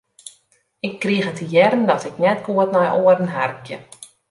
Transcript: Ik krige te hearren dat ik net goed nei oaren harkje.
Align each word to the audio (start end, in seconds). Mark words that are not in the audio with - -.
Ik 0.79 0.99
krige 0.99 1.31
te 1.31 1.45
hearren 1.45 1.85
dat 1.91 2.03
ik 2.09 2.17
net 2.23 2.39
goed 2.45 2.71
nei 2.73 2.89
oaren 3.01 3.27
harkje. 3.37 3.77